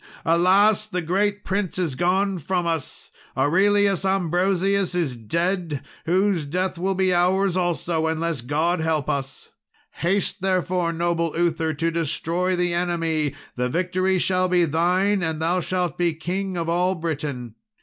Alas! 0.25 0.87
the 0.87 1.03
great 1.03 1.45
prince 1.45 1.77
is 1.77 1.93
gone 1.93 2.39
from 2.39 2.65
us. 2.65 3.11
Aurelius 3.37 4.03
Ambrosius 4.03 4.95
is 4.95 5.15
dead, 5.15 5.85
whose 6.07 6.43
death 6.43 6.75
will 6.79 6.95
be 6.95 7.13
ours 7.13 7.55
also, 7.55 8.07
unless 8.07 8.41
God 8.41 8.79
help 8.79 9.07
us. 9.07 9.49
Haste, 9.97 10.41
therefore, 10.41 10.91
noble 10.91 11.35
Uther, 11.37 11.75
to 11.75 11.91
destroy 11.91 12.55
the 12.55 12.73
enemy; 12.73 13.35
the 13.55 13.69
victory 13.69 14.17
shall 14.17 14.47
be 14.47 14.65
thine, 14.65 15.21
and 15.21 15.39
thou 15.39 15.59
shalt 15.59 15.99
be 15.99 16.15
king 16.15 16.57
of 16.57 16.67
all 16.67 16.95
Britain. 16.95 17.53